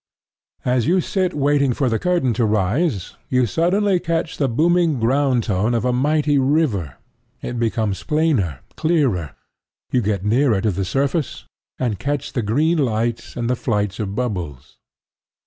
[0.65, 5.43] As you sit waiting for the curtain to rise, you suddenly catch the booming ground
[5.43, 6.95] tone of a mighty river.
[7.43, 9.35] It becomes plainer, clearer:
[9.91, 11.45] you get nearer to the surface,
[11.77, 14.79] and catch the green light and the flights of bubbles.